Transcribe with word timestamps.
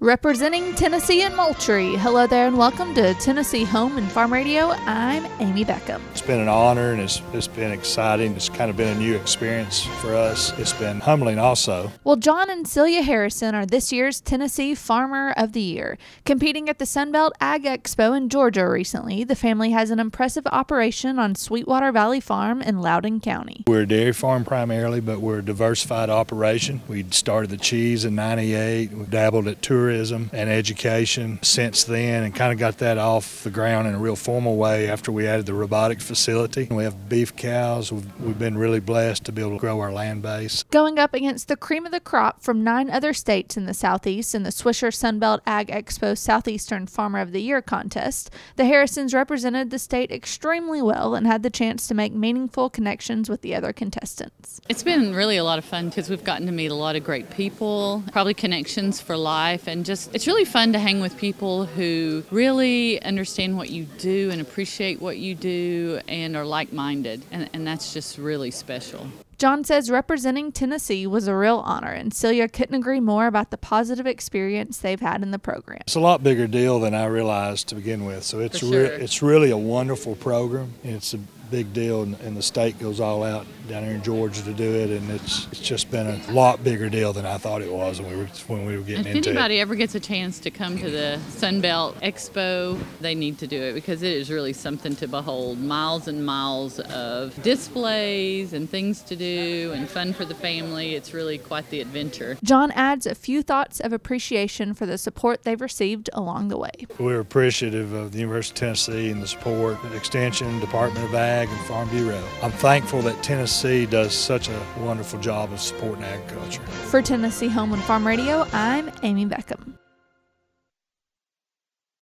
Representing 0.00 0.76
Tennessee 0.76 1.22
and 1.22 1.34
Moultrie. 1.34 1.96
Hello 1.96 2.28
there 2.28 2.46
and 2.46 2.56
welcome 2.56 2.94
to 2.94 3.14
Tennessee 3.14 3.64
Home 3.64 3.98
and 3.98 4.08
Farm 4.08 4.32
Radio. 4.32 4.68
I'm 4.86 5.26
Amy 5.40 5.64
Beckham. 5.64 6.00
It's 6.12 6.22
been 6.22 6.38
an 6.38 6.46
honor 6.46 6.92
and 6.92 7.00
it's, 7.00 7.20
it's 7.32 7.48
been 7.48 7.72
exciting. 7.72 8.36
It's 8.36 8.48
kind 8.48 8.70
of 8.70 8.76
been 8.76 8.96
a 8.96 9.00
new 9.00 9.16
experience 9.16 9.82
for 10.00 10.14
us. 10.14 10.56
It's 10.56 10.72
been 10.72 11.00
humbling 11.00 11.40
also. 11.40 11.90
Well, 12.04 12.14
John 12.14 12.48
and 12.48 12.68
Celia 12.68 13.02
Harrison 13.02 13.56
are 13.56 13.66
this 13.66 13.90
year's 13.90 14.20
Tennessee 14.20 14.76
Farmer 14.76 15.34
of 15.36 15.52
the 15.52 15.62
Year. 15.62 15.98
Competing 16.24 16.68
at 16.68 16.78
the 16.78 16.84
Sunbelt 16.84 17.32
Ag 17.40 17.64
Expo 17.64 18.16
in 18.16 18.28
Georgia 18.28 18.68
recently, 18.68 19.24
the 19.24 19.34
family 19.34 19.72
has 19.72 19.90
an 19.90 19.98
impressive 19.98 20.46
operation 20.52 21.18
on 21.18 21.34
Sweetwater 21.34 21.90
Valley 21.90 22.20
Farm 22.20 22.62
in 22.62 22.80
Loudon 22.80 23.18
County. 23.18 23.64
We're 23.66 23.82
a 23.82 23.86
dairy 23.88 24.12
farm 24.12 24.44
primarily, 24.44 25.00
but 25.00 25.20
we're 25.20 25.40
a 25.40 25.44
diversified 25.44 26.08
operation. 26.08 26.82
We 26.86 27.04
started 27.10 27.50
the 27.50 27.56
cheese 27.56 28.04
in 28.04 28.14
98. 28.14 28.92
We 28.92 29.04
dabbled 29.06 29.48
at 29.48 29.60
tourism 29.60 29.87
tourism 29.88 30.28
and 30.34 30.50
education 30.50 31.38
since 31.42 31.84
then 31.84 32.22
and 32.22 32.34
kind 32.34 32.52
of 32.52 32.58
got 32.58 32.76
that 32.78 32.98
off 32.98 33.42
the 33.44 33.50
ground 33.50 33.88
in 33.88 33.94
a 33.94 33.98
real 33.98 34.16
formal 34.16 34.56
way 34.56 34.86
after 34.86 35.10
we 35.10 35.26
added 35.26 35.46
the 35.46 35.54
robotic 35.54 35.98
facility. 35.98 36.68
We 36.70 36.84
have 36.84 37.08
beef 37.08 37.34
cows. 37.34 37.90
We've, 37.90 38.20
we've 38.20 38.38
been 38.38 38.58
really 38.58 38.80
blessed 38.80 39.24
to 39.24 39.32
be 39.32 39.40
able 39.40 39.52
to 39.52 39.58
grow 39.58 39.80
our 39.80 39.90
land 39.90 40.20
base. 40.20 40.62
Going 40.64 40.98
up 40.98 41.14
against 41.14 41.48
the 41.48 41.56
cream 41.56 41.86
of 41.86 41.92
the 41.92 42.00
crop 42.00 42.42
from 42.42 42.62
nine 42.62 42.90
other 42.90 43.14
states 43.14 43.56
in 43.56 43.64
the 43.64 43.72
Southeast 43.72 44.34
in 44.34 44.42
the 44.42 44.50
Swisher 44.50 44.92
Sunbelt 44.92 45.40
Ag 45.46 45.68
Expo 45.68 46.16
Southeastern 46.16 46.86
Farmer 46.86 47.20
of 47.20 47.32
the 47.32 47.40
Year 47.40 47.62
contest, 47.62 48.30
the 48.56 48.66
Harrisons 48.66 49.14
represented 49.14 49.70
the 49.70 49.78
state 49.78 50.12
extremely 50.12 50.82
well 50.82 51.14
and 51.14 51.26
had 51.26 51.42
the 51.42 51.50
chance 51.50 51.88
to 51.88 51.94
make 51.94 52.12
meaningful 52.12 52.68
connections 52.68 53.30
with 53.30 53.40
the 53.40 53.54
other 53.54 53.72
contestants. 53.72 54.60
It's 54.68 54.82
been 54.82 55.14
really 55.14 55.38
a 55.38 55.44
lot 55.44 55.58
of 55.58 55.64
fun 55.64 55.88
because 55.88 56.10
we've 56.10 56.24
gotten 56.24 56.44
to 56.44 56.52
meet 56.52 56.70
a 56.70 56.74
lot 56.74 56.94
of 56.94 57.04
great 57.04 57.30
people, 57.30 58.02
probably 58.12 58.34
connections 58.34 59.00
for 59.00 59.16
life, 59.16 59.66
and 59.66 59.77
and 59.78 59.86
just 59.86 60.12
it's 60.12 60.26
really 60.26 60.44
fun 60.44 60.72
to 60.72 60.78
hang 60.80 61.00
with 61.00 61.16
people 61.16 61.64
who 61.64 62.24
really 62.32 63.00
understand 63.00 63.56
what 63.56 63.70
you 63.70 63.84
do 63.84 64.28
and 64.32 64.40
appreciate 64.40 65.00
what 65.00 65.18
you 65.18 65.36
do 65.36 66.00
and 66.08 66.34
are 66.34 66.44
like 66.44 66.72
minded. 66.72 67.22
And, 67.30 67.48
and 67.52 67.64
that's 67.64 67.94
just 67.94 68.18
really 68.18 68.50
special. 68.50 69.06
John 69.38 69.62
says 69.62 69.88
representing 69.88 70.50
Tennessee 70.50 71.06
was 71.06 71.28
a 71.28 71.36
real 71.36 71.58
honor, 71.58 71.92
and 71.92 72.12
Celia 72.12 72.48
couldn't 72.48 72.74
agree 72.74 72.98
more 72.98 73.28
about 73.28 73.52
the 73.52 73.56
positive 73.56 74.04
experience 74.04 74.78
they've 74.78 75.00
had 75.00 75.22
in 75.22 75.30
the 75.30 75.38
program. 75.38 75.78
It's 75.82 75.94
a 75.94 76.00
lot 76.00 76.24
bigger 76.24 76.48
deal 76.48 76.80
than 76.80 76.92
I 76.92 77.06
realized 77.06 77.68
to 77.68 77.76
begin 77.76 78.04
with. 78.04 78.24
So 78.24 78.40
it's 78.40 78.58
sure. 78.58 78.70
re- 78.70 78.88
it's 78.88 79.22
really 79.22 79.52
a 79.52 79.56
wonderful 79.56 80.16
program. 80.16 80.72
It's 80.82 81.14
a 81.14 81.20
big 81.50 81.72
deal, 81.72 82.02
and, 82.02 82.18
and, 82.20 82.36
the 82.36 82.42
state 82.42 82.78
goes 82.78 83.00
all 83.00 83.22
out 83.22 83.46
down 83.68 83.82
here 83.82 83.94
in 83.94 84.02
Georgia 84.02 84.42
to 84.42 84.52
do 84.52 84.74
it, 84.74 84.90
and 84.90 85.10
it's 85.10 85.46
it's 85.48 85.60
just 85.60 85.90
been 85.90 86.06
a 86.06 86.32
lot 86.32 86.62
bigger 86.62 86.88
deal 86.88 87.12
than 87.12 87.26
I 87.26 87.38
thought 87.38 87.62
it 87.62 87.72
was 87.72 88.00
when 88.00 88.10
we 88.10 88.16
were 88.16 88.28
when 88.46 88.66
we 88.66 88.76
were 88.76 88.82
getting 88.82 89.06
if 89.06 89.16
into 89.16 89.30
it. 89.30 89.32
If 89.32 89.36
anybody 89.36 89.60
ever 89.60 89.74
gets 89.74 89.94
a 89.94 90.00
chance 90.00 90.38
to 90.40 90.50
come 90.50 90.78
to 90.78 90.90
the 90.90 91.18
Sunbelt 91.30 91.94
Expo, 92.02 92.78
they 93.00 93.14
need 93.14 93.38
to 93.38 93.46
do 93.46 93.60
it 93.60 93.74
because 93.74 94.02
it 94.02 94.12
is 94.12 94.30
really 94.30 94.52
something 94.52 94.94
to 94.96 95.08
behold. 95.08 95.58
Miles 95.58 96.08
and 96.08 96.24
miles 96.24 96.80
of 96.80 97.40
displays 97.42 98.52
and 98.52 98.68
things 98.68 99.02
to 99.02 99.16
do 99.16 99.24
and 99.72 99.88
fun 99.88 100.12
for 100.12 100.24
the 100.24 100.34
family. 100.34 100.94
It's 100.94 101.14
really 101.14 101.38
quite 101.38 101.70
the 101.70 101.80
adventure. 101.80 102.36
John 102.42 102.70
adds 102.72 103.06
a 103.06 103.14
few 103.14 103.42
thoughts 103.42 103.80
of 103.80 103.92
appreciation 103.92 104.74
for 104.74 104.86
the 104.86 104.98
support 104.98 105.44
they've 105.44 105.60
received 105.60 106.10
along 106.12 106.48
the 106.48 106.58
way. 106.58 106.86
We're 106.98 107.20
appreciative 107.20 107.92
of 107.92 108.12
the 108.12 108.18
University 108.18 108.52
of 108.52 108.58
Tennessee 108.58 109.10
and 109.10 109.22
the 109.22 109.28
support, 109.28 109.80
the 109.82 109.96
Extension, 109.96 110.60
Department 110.60 111.04
of 111.04 111.14
Ag 111.14 111.38
Ag 111.38 111.48
and 111.48 111.66
Farm 111.66 111.88
Bureau. 111.90 112.22
I'm 112.42 112.50
thankful 112.50 113.02
that 113.02 113.22
Tennessee 113.22 113.86
does 113.86 114.14
such 114.14 114.48
a 114.48 114.66
wonderful 114.80 115.20
job 115.20 115.52
of 115.52 115.60
supporting 115.60 116.04
agriculture. 116.04 116.62
For 116.62 117.02
Tennessee 117.02 117.48
Home 117.48 117.72
and 117.72 117.82
Farm 117.82 118.06
Radio, 118.06 118.46
I'm 118.52 118.90
Amy 119.02 119.26
Beckham. 119.26 119.74